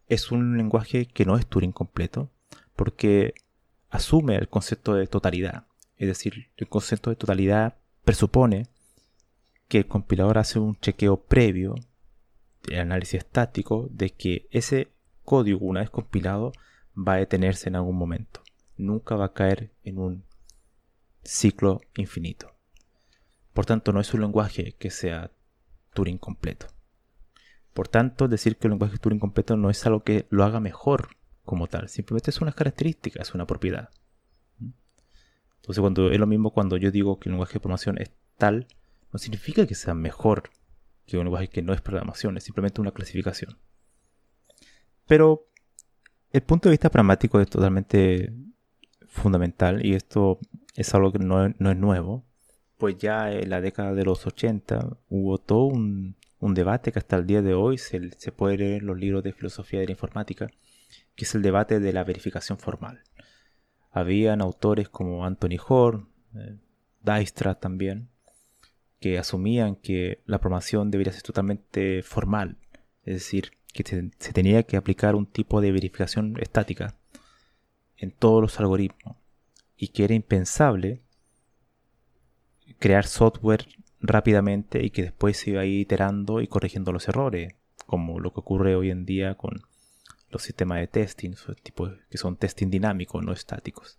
Es 0.07 0.31
un 0.31 0.57
lenguaje 0.57 1.05
que 1.07 1.25
no 1.25 1.37
es 1.37 1.45
Turing 1.45 1.73
completo, 1.73 2.29
porque 2.75 3.33
asume 3.89 4.35
el 4.35 4.47
concepto 4.47 4.93
de 4.93 5.07
totalidad. 5.07 5.66
Es 5.97 6.07
decir, 6.07 6.49
el 6.57 6.67
concepto 6.67 7.09
de 7.09 7.15
totalidad 7.15 7.75
presupone 8.03 8.67
que 9.67 9.79
el 9.79 9.87
compilador 9.87 10.37
hace 10.37 10.59
un 10.59 10.79
chequeo 10.79 11.17
previo 11.17 11.75
de 12.63 12.79
análisis 12.79 13.19
estático 13.19 13.87
de 13.91 14.11
que 14.11 14.47
ese 14.51 14.89
código, 15.23 15.65
una 15.65 15.81
vez 15.81 15.89
compilado, 15.89 16.51
va 16.95 17.13
a 17.13 17.17
detenerse 17.17 17.69
en 17.69 17.75
algún 17.75 17.97
momento. 17.97 18.41
Nunca 18.77 19.15
va 19.15 19.25
a 19.25 19.33
caer 19.33 19.71
en 19.83 19.97
un 19.97 20.23
ciclo 21.23 21.81
infinito. 21.95 22.53
Por 23.53 23.65
tanto, 23.65 23.91
no 23.91 23.99
es 23.99 24.13
un 24.13 24.21
lenguaje 24.21 24.73
que 24.73 24.91
sea 24.91 25.31
Turing 25.93 26.17
completo. 26.19 26.67
Por 27.73 27.87
tanto, 27.87 28.27
decir 28.27 28.57
que 28.57 28.67
el 28.67 28.71
lenguaje 28.71 28.97
Turing 28.97 29.19
completo 29.19 29.57
no 29.57 29.69
es 29.69 29.85
algo 29.85 30.03
que 30.03 30.27
lo 30.29 30.43
haga 30.43 30.59
mejor 30.59 31.09
como 31.43 31.67
tal, 31.67 31.89
simplemente 31.89 32.29
es 32.29 32.41
una 32.41 32.51
característica, 32.51 33.21
es 33.21 33.33
una 33.33 33.47
propiedad. 33.47 33.89
Entonces, 35.67 35.81
cuando 35.81 36.11
es 36.11 36.17
lo 36.17 36.27
mismo 36.27 36.51
cuando 36.51 36.77
yo 36.77 36.91
digo 36.91 37.19
que 37.19 37.27
el 37.27 37.33
lenguaje 37.33 37.55
de 37.55 37.59
programación 37.59 37.97
es 38.01 38.09
tal, 38.37 38.67
no 39.11 39.19
significa 39.19 39.67
que 39.67 39.75
sea 39.75 39.93
mejor 39.93 40.43
que 41.05 41.17
un 41.17 41.25
lenguaje 41.25 41.49
que 41.49 41.61
no 41.61 41.73
es 41.73 41.81
programación, 41.81 42.37
es 42.37 42.45
simplemente 42.45 42.79
una 42.79 42.93
clasificación. 42.93 43.57
Pero 45.07 45.49
el 46.31 46.41
punto 46.43 46.69
de 46.69 46.71
vista 46.71 46.89
pragmático 46.89 47.41
es 47.41 47.49
totalmente 47.49 48.31
fundamental 49.07 49.85
y 49.85 49.93
esto 49.93 50.39
es 50.73 50.95
algo 50.95 51.11
que 51.11 51.19
no, 51.19 51.47
es 51.47 51.59
nuevo, 51.59 52.23
pues 52.77 52.97
ya 52.97 53.29
en 53.33 53.49
la 53.49 53.59
década 53.59 53.93
de 53.93 54.05
los 54.05 54.25
80 54.25 54.97
hubo 55.09 55.37
todo 55.37 55.65
un, 55.65 56.15
debate 56.39 56.93
que 56.93 56.99
hasta 56.99 57.17
el 57.17 57.27
día 57.27 57.41
de 57.41 57.55
hoy 57.55 57.77
se, 57.77 58.11
se, 58.17 58.31
puede 58.31 58.57
leer 58.57 58.81
en 58.83 58.87
los 58.87 58.97
libros 58.97 59.21
de 59.21 59.33
filosofía 59.33 59.81
de 59.81 59.87
la 59.87 59.91
informática, 59.91 60.49
que 61.13 61.25
es 61.25 61.35
el 61.35 61.41
debate 61.41 61.81
de 61.81 61.91
la 61.91 62.05
verificación 62.05 62.57
formal. 62.57 63.03
Habían 63.91 64.41
autores 64.41 64.89
como 64.89 65.25
Anthony 65.25 65.57
Horn, 65.65 66.09
eh, 66.35 66.57
Dijkstra 67.03 67.55
también, 67.55 68.09
que 68.99 69.17
asumían 69.17 69.75
que 69.75 70.21
la 70.25 70.39
programación 70.39 70.91
debería 70.91 71.13
ser 71.13 71.23
totalmente 71.23 72.01
formal, 72.03 72.57
es 73.03 73.15
decir, 73.15 73.51
que 73.73 73.83
se, 74.17 74.33
tenía 74.33 74.63
que 74.63 74.77
aplicar 74.77 75.15
un 75.15 75.25
tipo 75.25 75.61
de 75.61 75.71
verificación 75.71 76.35
estática 76.39 76.95
en 77.97 78.11
todos 78.11 78.41
los 78.41 78.59
algoritmos 78.59 79.17
y 79.77 79.89
que 79.89 80.03
era 80.03 80.15
impensable 80.15 81.01
crear 82.79 83.05
software 83.05 83.67
rápidamente 83.99 84.83
y 84.83 84.89
que 84.89 85.03
después 85.03 85.37
se 85.37 85.51
iba 85.51 85.61
a 85.61 85.65
ir 85.65 85.79
iterando 85.81 86.41
y 86.41 86.47
corrigiendo 86.47 86.91
los 86.91 87.07
errores, 87.07 87.53
como 87.85 88.19
lo 88.19 88.33
que 88.33 88.39
ocurre 88.39 88.75
hoy 88.75 88.89
en 88.89 89.05
día 89.05 89.35
con 89.35 89.61
los 90.29 90.43
sistemas 90.43 90.79
de 90.79 90.87
testing, 90.87 91.33
que 92.09 92.17
son 92.17 92.37
testing 92.37 92.69
dinámicos, 92.69 93.23
no 93.23 93.31
estáticos. 93.31 93.97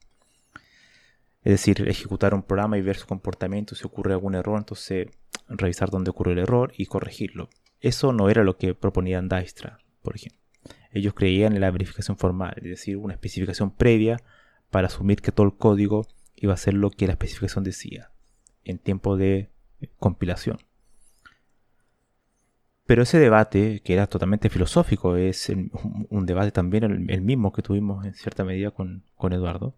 Es 1.43 1.53
decir, 1.53 1.89
ejecutar 1.89 2.35
un 2.35 2.43
programa 2.43 2.77
y 2.79 2.83
ver 2.83 2.97
su 2.97 3.07
comportamiento, 3.07 3.75
si 3.75 3.87
ocurre 3.87 4.13
algún 4.13 4.35
error, 4.35 4.59
entonces 4.59 5.09
revisar 5.49 5.91
dónde 5.91 6.11
ocurre 6.11 6.33
el 6.33 6.39
error 6.39 6.73
y 6.77 6.87
corregirlo. 6.87 7.49
Eso 7.81 8.13
no 8.13 8.29
era 8.29 8.45
lo 8.45 8.57
que 8.57 8.75
proponían 8.75 9.29
Dijkstra, 9.29 9.79
por 10.03 10.17
ejemplo. 10.17 10.39
Ellos 10.93 11.15
creían 11.15 11.55
en 11.55 11.61
la 11.61 11.71
verificación 11.71 12.19
formal, 12.19 12.55
es 12.57 12.65
decir, 12.65 12.97
una 12.97 13.15
especificación 13.15 13.71
previa 13.71 14.19
para 14.71 14.89
asumir 14.89 15.23
que 15.23 15.33
todo 15.33 15.47
el 15.47 15.57
código 15.57 16.07
iba 16.37 16.55
a 16.55 16.59
ser 16.59 16.75
lo 16.75 16.91
que 16.91 17.07
la 17.07 17.13
especificación 17.13 17.65
decía 17.65 18.11
en 18.65 18.79
tiempo 18.79 19.17
de 19.17 19.51
compilación. 19.99 20.59
Pero 22.89 23.03
ese 23.03 23.19
debate, 23.19 23.83
que 23.85 23.93
era 23.93 24.07
totalmente 24.07 24.49
filosófico, 24.49 25.17
es 25.17 25.51
un 25.51 26.25
debate 26.25 26.53
también 26.53 26.85
el, 27.11 27.21
mismo 27.21 27.53
que 27.53 27.61
tuvimos 27.61 28.07
en 28.07 28.15
cierta 28.15 28.45
medida 28.45 28.71
con, 28.71 29.05
Eduardo, 29.31 29.77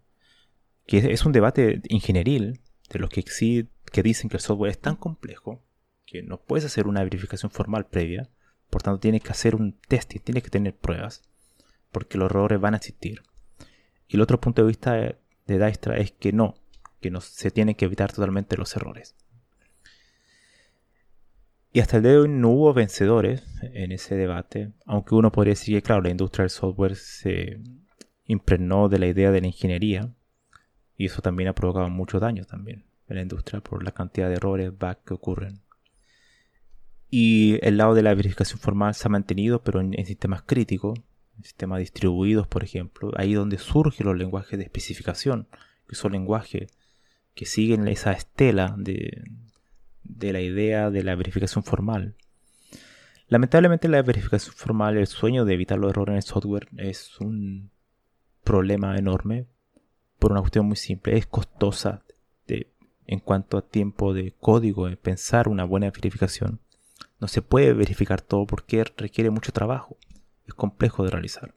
que 0.87 0.99
es, 1.11 1.25
un 1.25 1.33
debate 1.33 1.81
ingenieril 1.89 2.61
de 2.89 2.99
los 2.99 3.09
que, 3.09 3.25
que 3.25 4.01
dicen 4.01 4.29
que 4.29 4.37
el 4.37 4.41
software 4.41 4.71
es 4.71 4.79
tan 4.79 4.95
complejo 4.95 5.61
que 6.05 6.23
no 6.23 6.39
puedes 6.39 6.63
hacer 6.63 6.87
una 6.87 7.03
verificación 7.03 7.51
formal 7.51 7.85
previa, 7.85 8.29
por 8.69 8.81
tanto 8.81 9.01
tienes 9.01 9.21
que 9.21 9.31
hacer 9.31 9.55
un 9.55 9.73
testing, 9.89 10.21
tienes 10.21 10.43
que 10.43 10.49
tener 10.49 10.73
pruebas, 10.73 11.21
porque 11.91 12.17
los 12.17 12.31
errores 12.31 12.61
van 12.61 12.75
a 12.75 12.77
existir. 12.77 13.23
Y 14.07 14.15
el 14.15 14.21
otro 14.21 14.39
punto 14.39 14.61
de 14.61 14.69
vista 14.69 14.93
de, 14.93 15.17
Dijkstra 15.47 15.97
es 15.97 16.13
que 16.13 16.31
no, 16.31 16.55
que 17.01 17.11
no 17.11 17.19
se 17.19 17.51
tienen 17.51 17.75
que 17.75 17.83
evitar 17.83 18.13
totalmente 18.13 18.55
los 18.55 18.73
errores. 18.77 19.15
Y 21.73 21.79
hasta 21.79 21.97
el 21.97 22.03
día 22.03 22.11
de 22.11 22.17
hoy 22.17 22.27
no 22.27 22.49
hubo 22.49 22.73
vencedores 22.73 23.43
en 23.61 23.93
ese 23.93 24.15
debate, 24.15 24.73
aunque 24.85 25.15
uno 25.15 25.31
podría 25.31 25.53
decir 25.53 25.75
que, 25.75 25.81
claro, 25.81 26.01
la 26.01 26.09
industria 26.09 26.43
del 26.43 26.49
software 26.49 26.95
se 26.95 27.61
impregnó 28.25 28.89
de 28.89 28.99
la 28.99 29.07
idea 29.07 29.31
de 29.31 29.39
la 29.39 29.47
ingeniería, 29.47 30.13
y 30.97 31.05
eso 31.05 31.21
también 31.21 31.47
ha 31.47 31.55
provocado 31.55 31.89
mucho 31.89 32.19
daño 32.19 32.43
también 32.43 32.83
en 33.07 33.15
la 33.15 33.21
industria 33.21 33.61
por 33.61 33.83
la 33.83 33.91
cantidad 33.91 34.27
de 34.27 34.35
errores, 34.35 34.77
bugs 34.77 34.97
que 35.05 35.13
ocurren. 35.13 35.61
Y 37.09 37.57
el 37.65 37.77
lado 37.77 37.93
de 37.93 38.03
la 38.03 38.13
verificación 38.13 38.59
formal 38.59 38.93
se 38.93 39.07
ha 39.07 39.09
mantenido, 39.09 39.63
pero 39.63 39.79
en, 39.79 40.05
sistemas 40.05 40.43
críticos, 40.43 40.99
sistemas 41.41 41.79
distribuidos, 41.79 42.47
por 42.47 42.65
ejemplo, 42.65 43.11
ahí 43.15 43.33
donde 43.33 43.57
surgen 43.57 44.07
los 44.07 44.17
lenguajes 44.17 44.59
de 44.59 44.65
especificación, 44.65 45.47
que 45.87 45.95
son 45.95 46.11
lenguajes 46.11 46.69
que 47.33 47.45
siguen 47.45 47.87
esa 47.87 48.11
estela 48.11 48.75
de, 48.77 49.23
de 50.17 50.33
la 50.33 50.41
idea 50.41 50.89
de 50.89 51.03
la 51.03 51.15
verificación 51.15 51.63
formal. 51.63 52.15
Lamentablemente 53.27 53.87
la 53.87 54.01
verificación 54.01 54.53
formal, 54.55 54.97
el 54.97 55.07
sueño 55.07 55.45
de 55.45 55.53
evitar 55.53 55.79
los 55.79 55.91
errores 55.91 56.11
en 56.11 56.17
el 56.17 56.23
software 56.23 56.67
es 56.77 57.19
un 57.19 57.71
problema 58.43 58.97
enorme 58.97 59.45
por 60.19 60.31
una 60.31 60.41
cuestión 60.41 60.65
muy 60.65 60.75
simple. 60.75 61.17
Es 61.17 61.25
costosa 61.25 62.03
en 63.07 63.19
cuanto 63.19 63.57
a 63.57 63.67
tiempo 63.67 64.13
de 64.13 64.33
código, 64.39 64.87
de 64.87 64.95
pensar 64.95 65.49
una 65.49 65.65
buena 65.65 65.89
verificación. 65.89 66.59
No 67.19 67.27
se 67.27 67.41
puede 67.41 67.73
verificar 67.73 68.21
todo 68.21 68.45
porque 68.45 68.85
requiere 68.95 69.29
mucho 69.29 69.51
trabajo. 69.51 69.97
Es 70.47 70.53
complejo 70.53 71.03
de 71.03 71.11
realizar. 71.11 71.53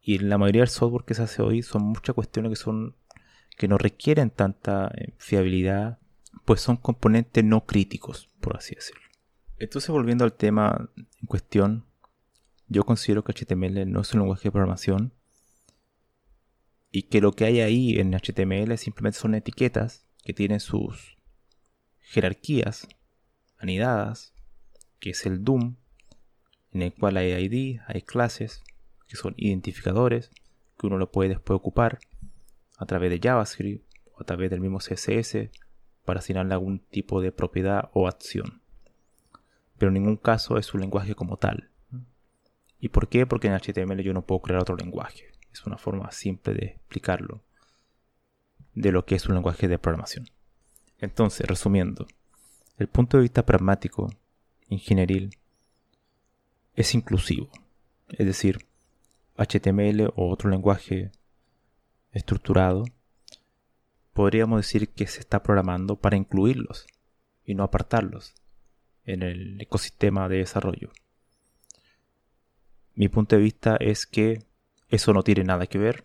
Y 0.00 0.18
la 0.20 0.38
mayoría 0.38 0.62
del 0.62 0.70
software 0.70 1.04
que 1.04 1.14
se 1.14 1.22
hace 1.22 1.42
hoy 1.42 1.62
son 1.62 1.82
muchas 1.82 2.14
cuestiones 2.14 2.50
que 2.50 2.56
son 2.56 2.94
que 3.58 3.68
no 3.68 3.76
requieren 3.76 4.30
tanta 4.30 4.90
eh, 4.94 5.12
fiabilidad 5.18 5.98
pues 6.44 6.60
son 6.60 6.76
componentes 6.76 7.44
no 7.44 7.66
críticos, 7.66 8.28
por 8.40 8.56
así 8.56 8.74
decirlo. 8.74 9.02
Entonces, 9.58 9.90
volviendo 9.90 10.24
al 10.24 10.32
tema 10.32 10.90
en 10.96 11.26
cuestión, 11.26 11.86
Yo 12.70 12.84
considero 12.84 13.24
que 13.24 13.32
HTML 13.32 13.90
no 13.90 14.02
es 14.02 14.12
un 14.12 14.20
lenguaje 14.20 14.44
de 14.44 14.52
programación 14.52 15.14
y 16.90 17.04
que 17.04 17.22
lo 17.22 17.32
que 17.32 17.46
hay 17.46 17.60
ahí 17.60 17.98
en 17.98 18.12
HTML 18.12 18.76
simplemente 18.76 19.18
son 19.18 19.34
etiquetas 19.34 20.06
que 20.22 20.34
tienen 20.34 20.60
sus 20.60 21.16
jerarquías 22.00 22.86
anidadas, 23.56 24.34
que 25.00 25.10
es 25.10 25.24
el 25.24 25.44
DOM, 25.44 25.76
en 26.72 26.82
el 26.82 26.92
cual 26.92 27.16
hay 27.16 27.32
ID, 27.32 27.80
hay 27.86 28.02
clases, 28.02 28.62
que 29.06 29.16
son 29.16 29.32
identificadores, 29.38 30.30
que 30.78 30.86
uno 30.86 30.98
lo 30.98 31.10
puede 31.10 31.30
después 31.30 31.56
ocupar 31.56 31.98
a 32.76 32.84
través 32.84 33.10
de 33.10 33.20
JavaScript 33.20 33.84
o 34.12 34.20
a 34.20 34.24
través 34.24 34.50
del 34.50 34.60
mismo 34.60 34.78
CSS 34.78 35.50
para 36.08 36.20
asignarle 36.20 36.54
algún 36.54 36.78
tipo 36.78 37.20
de 37.20 37.32
propiedad 37.32 37.90
o 37.92 38.08
acción. 38.08 38.62
Pero 39.76 39.90
en 39.90 39.94
ningún 39.94 40.16
caso 40.16 40.56
es 40.56 40.72
un 40.72 40.80
lenguaje 40.80 41.14
como 41.14 41.36
tal. 41.36 41.68
¿Y 42.80 42.88
por 42.88 43.08
qué? 43.08 43.26
Porque 43.26 43.48
en 43.48 43.52
HTML 43.52 44.00
yo 44.00 44.14
no 44.14 44.22
puedo 44.24 44.40
crear 44.40 44.62
otro 44.62 44.74
lenguaje. 44.74 45.26
Es 45.52 45.66
una 45.66 45.76
forma 45.76 46.10
simple 46.10 46.54
de 46.54 46.64
explicarlo 46.64 47.42
de 48.74 48.90
lo 48.90 49.04
que 49.04 49.16
es 49.16 49.28
un 49.28 49.34
lenguaje 49.34 49.68
de 49.68 49.78
programación. 49.78 50.30
Entonces, 50.98 51.46
resumiendo, 51.46 52.06
el 52.78 52.88
punto 52.88 53.18
de 53.18 53.24
vista 53.24 53.44
pragmático, 53.44 54.08
ingenieril, 54.70 55.36
es 56.74 56.94
inclusivo. 56.94 57.50
Es 58.08 58.24
decir, 58.24 58.64
HTML 59.36 60.10
o 60.16 60.30
otro 60.30 60.48
lenguaje 60.48 61.12
estructurado, 62.12 62.86
podríamos 64.18 64.58
decir 64.58 64.88
que 64.88 65.06
se 65.06 65.20
está 65.20 65.44
programando 65.44 65.94
para 65.94 66.16
incluirlos 66.16 66.88
y 67.44 67.54
no 67.54 67.62
apartarlos 67.62 68.34
en 69.04 69.22
el 69.22 69.60
ecosistema 69.60 70.28
de 70.28 70.38
desarrollo. 70.38 70.90
Mi 72.96 73.08
punto 73.08 73.36
de 73.36 73.42
vista 73.42 73.76
es 73.76 74.06
que 74.06 74.42
eso 74.88 75.12
no 75.12 75.22
tiene 75.22 75.44
nada 75.44 75.68
que 75.68 75.78
ver, 75.78 76.04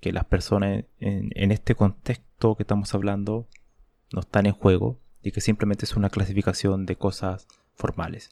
que 0.00 0.14
las 0.14 0.24
personas 0.24 0.86
en, 0.98 1.52
este 1.52 1.74
contexto 1.74 2.54
que 2.54 2.62
estamos 2.62 2.94
hablando 2.94 3.46
no 4.14 4.20
están 4.20 4.46
en 4.46 4.54
juego 4.54 4.98
y 5.22 5.32
que 5.32 5.42
simplemente 5.42 5.84
es 5.84 5.94
una 5.94 6.08
clasificación 6.08 6.86
de 6.86 6.96
cosas 6.96 7.46
formales, 7.74 8.30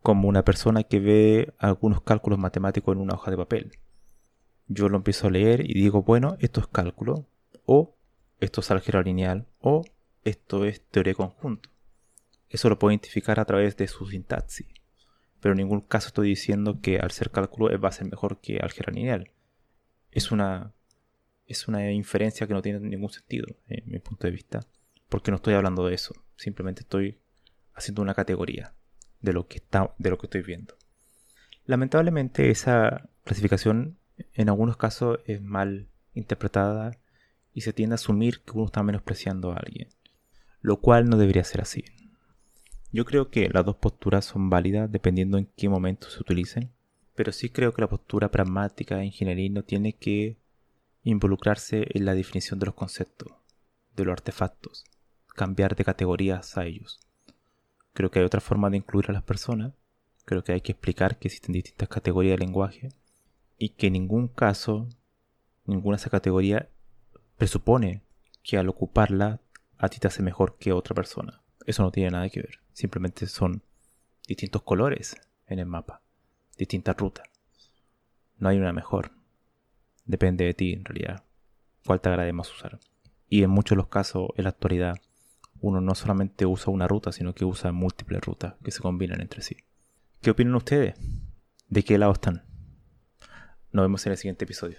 como 0.00 0.28
una 0.28 0.44
persona 0.44 0.84
que 0.84 1.00
ve 1.00 1.52
algunos 1.58 2.02
cálculos 2.02 2.38
matemáticos 2.38 2.94
en 2.94 3.02
una 3.02 3.14
hoja 3.14 3.32
de 3.32 3.36
papel. 3.36 3.72
Yo 4.68 4.88
lo 4.88 4.96
empiezo 4.96 5.26
a 5.26 5.32
leer 5.32 5.68
y 5.68 5.74
digo, 5.74 6.04
bueno, 6.04 6.36
esto 6.38 6.60
es 6.60 6.68
cálculo, 6.68 7.26
o 7.66 7.93
esto 8.40 8.60
es 8.60 8.70
álgebra 8.70 9.02
lineal, 9.02 9.46
o 9.58 9.84
esto 10.22 10.64
es 10.64 10.82
teoría 10.88 11.14
conjunto. 11.14 11.70
Eso 12.48 12.68
lo 12.68 12.78
puedo 12.78 12.92
identificar 12.92 13.40
a 13.40 13.44
través 13.44 13.76
de 13.76 13.88
su 13.88 14.06
sintaxis 14.06 14.68
pero 15.44 15.52
en 15.52 15.58
ningún 15.58 15.82
caso 15.82 16.06
estoy 16.06 16.30
diciendo 16.30 16.80
que 16.80 16.96
al 16.96 17.10
ser 17.10 17.30
cálculo 17.30 17.78
va 17.78 17.90
a 17.90 17.92
ser 17.92 18.06
mejor 18.10 18.40
que 18.40 18.60
álgebra 18.62 18.94
lineal. 18.94 19.30
Es 20.10 20.32
una, 20.32 20.72
es 21.44 21.68
una 21.68 21.92
inferencia 21.92 22.46
que 22.46 22.54
no 22.54 22.62
tiene 22.62 22.80
ningún 22.80 23.10
sentido, 23.10 23.48
en 23.68 23.82
mi 23.84 23.98
punto 23.98 24.26
de 24.26 24.30
vista, 24.30 24.60
porque 25.10 25.30
no 25.30 25.34
estoy 25.36 25.52
hablando 25.52 25.86
de 25.86 25.96
eso, 25.96 26.14
simplemente 26.34 26.80
estoy 26.80 27.20
haciendo 27.74 28.00
una 28.00 28.14
categoría 28.14 28.72
de 29.20 29.34
lo 29.34 29.46
que, 29.46 29.58
está, 29.58 29.94
de 29.98 30.08
lo 30.08 30.16
que 30.16 30.28
estoy 30.28 30.40
viendo. 30.40 30.78
Lamentablemente 31.66 32.48
esa 32.48 33.10
clasificación 33.24 33.98
en 34.32 34.48
algunos 34.48 34.78
casos 34.78 35.18
es 35.26 35.42
mal 35.42 35.90
interpretada 36.14 36.96
y 37.54 37.62
se 37.62 37.72
tiende 37.72 37.94
a 37.94 37.96
asumir 37.96 38.40
que 38.40 38.52
uno 38.52 38.66
está 38.66 38.82
menospreciando 38.82 39.52
a 39.52 39.56
alguien, 39.56 39.88
lo 40.60 40.80
cual 40.80 41.08
no 41.08 41.16
debería 41.16 41.44
ser 41.44 41.62
así. 41.62 41.84
Yo 42.92 43.04
creo 43.04 43.30
que 43.30 43.48
las 43.48 43.64
dos 43.64 43.76
posturas 43.76 44.24
son 44.24 44.50
válidas 44.50 44.90
dependiendo 44.90 45.38
en 45.38 45.48
qué 45.56 45.68
momento 45.68 46.10
se 46.10 46.20
utilicen, 46.20 46.70
pero 47.14 47.32
sí 47.32 47.48
creo 47.48 47.72
que 47.72 47.80
la 47.80 47.88
postura 47.88 48.30
pragmática 48.30 49.00
e 49.00 49.06
ingeniería 49.06 49.50
no 49.50 49.62
tiene 49.62 49.94
que 49.94 50.36
involucrarse 51.04 51.86
en 51.90 52.04
la 52.04 52.14
definición 52.14 52.58
de 52.58 52.66
los 52.66 52.74
conceptos, 52.74 53.32
de 53.96 54.04
los 54.04 54.12
artefactos, 54.12 54.84
cambiar 55.34 55.76
de 55.76 55.84
categorías 55.84 56.56
a 56.56 56.66
ellos. 56.66 57.00
Creo 57.92 58.10
que 58.10 58.18
hay 58.18 58.24
otra 58.24 58.40
forma 58.40 58.70
de 58.70 58.78
incluir 58.78 59.10
a 59.10 59.12
las 59.12 59.22
personas, 59.22 59.74
creo 60.24 60.42
que 60.42 60.52
hay 60.52 60.60
que 60.60 60.72
explicar 60.72 61.18
que 61.18 61.28
existen 61.28 61.52
distintas 61.52 61.88
categorías 61.88 62.38
de 62.38 62.44
lenguaje 62.44 62.88
y 63.58 63.70
que 63.70 63.88
en 63.88 63.92
ningún 63.92 64.28
caso, 64.28 64.88
ninguna 65.66 65.96
de 65.96 66.00
esas 66.00 66.10
categorías 66.10 66.66
presupone 67.36 68.02
que 68.42 68.58
al 68.58 68.68
ocuparla 68.68 69.40
a 69.78 69.88
ti 69.88 69.98
te 69.98 70.08
hace 70.08 70.22
mejor 70.22 70.56
que 70.58 70.72
otra 70.72 70.94
persona. 70.94 71.42
Eso 71.66 71.82
no 71.82 71.90
tiene 71.90 72.10
nada 72.10 72.28
que 72.28 72.40
ver. 72.40 72.60
Simplemente 72.72 73.26
son 73.26 73.62
distintos 74.26 74.62
colores 74.62 75.16
en 75.46 75.58
el 75.58 75.66
mapa, 75.66 76.02
distintas 76.56 76.96
rutas. 76.96 77.26
No 78.38 78.48
hay 78.48 78.58
una 78.58 78.72
mejor. 78.72 79.12
Depende 80.04 80.44
de 80.44 80.54
ti, 80.54 80.72
en 80.72 80.84
realidad, 80.84 81.24
cuál 81.86 82.00
te 82.00 82.08
agrade 82.08 82.32
más 82.32 82.50
usar. 82.52 82.78
Y 83.28 83.42
en 83.42 83.50
muchos 83.50 83.70
de 83.70 83.76
los 83.76 83.88
casos, 83.88 84.28
en 84.36 84.44
la 84.44 84.50
actualidad, 84.50 84.96
uno 85.60 85.80
no 85.80 85.94
solamente 85.94 86.44
usa 86.44 86.72
una 86.72 86.86
ruta, 86.86 87.12
sino 87.12 87.34
que 87.34 87.44
usa 87.44 87.72
múltiples 87.72 88.20
rutas 88.20 88.54
que 88.62 88.70
se 88.70 88.80
combinan 88.80 89.20
entre 89.20 89.42
sí. 89.42 89.56
¿Qué 90.20 90.30
opinan 90.30 90.54
ustedes? 90.54 90.94
¿De 91.68 91.82
qué 91.82 91.96
lado 91.96 92.12
están? 92.12 92.44
Nos 93.72 93.84
vemos 93.84 94.04
en 94.06 94.12
el 94.12 94.18
siguiente 94.18 94.44
episodio. 94.44 94.78